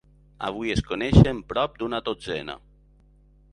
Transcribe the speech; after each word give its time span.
Avui 0.47 0.73
es 0.75 0.81
coneixen 0.87 1.43
prop 1.53 1.77
d'una 1.83 2.01
dotzena. 2.09 2.59